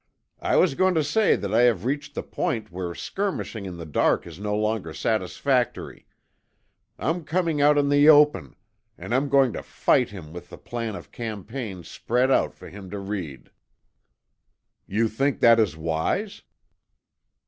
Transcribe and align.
"I 0.41 0.55
was 0.55 0.73
going 0.73 0.95
to 0.95 1.03
say 1.03 1.35
that 1.35 1.53
I 1.53 1.61
have 1.61 1.85
reached 1.85 2.15
the 2.15 2.23
point 2.23 2.71
where 2.71 2.95
skirmishing 2.95 3.65
in 3.67 3.77
the 3.77 3.85
dark 3.85 4.25
is 4.25 4.39
no 4.39 4.57
longer 4.57 4.95
satisfactory. 4.95 6.07
I'm 6.97 7.23
coming 7.23 7.61
out 7.61 7.77
in 7.77 7.89
the 7.89 8.09
open 8.09 8.55
and 8.97 9.13
I'm 9.13 9.29
going 9.29 9.53
to 9.53 9.61
fight 9.61 10.09
him 10.09 10.33
with 10.33 10.49
the 10.49 10.57
plan 10.57 10.95
of 10.95 11.11
campaign 11.11 11.83
spread 11.83 12.31
out 12.31 12.55
for 12.55 12.67
him 12.67 12.89
to 12.89 12.97
read." 12.97 13.51
"You 14.87 15.07
think 15.07 15.39
that 15.41 15.59
is 15.59 15.77
wise?" 15.77 16.41